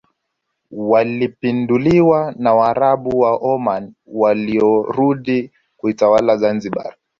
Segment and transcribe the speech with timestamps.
[0.71, 6.95] walipinduliwa na waarabu wa Oman waliorudi kuitawala Zanzibar